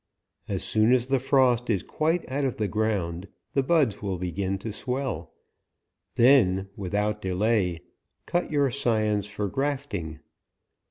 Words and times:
As 0.47 0.63
soon 0.63 0.91
as 0.93 1.05
the 1.05 1.19
frost 1.19 1.69
is 1.69 1.83
quite 1.83 2.27
out 2.27 2.43
of 2.43 2.57
the 2.57 2.67
ground, 2.67 3.27
the 3.53 3.61
buds 3.61 4.01
will 4.01 4.17
begin 4.17 4.57
to 4.57 4.73
swell. 4.73 5.31
Th^n, 6.15 6.69
without 6.75 7.21
delay, 7.21 7.81
cut 8.25 8.49
your 8.49 8.71
scions 8.71 9.27
for 9.27 9.47
grafting. 9.47 10.17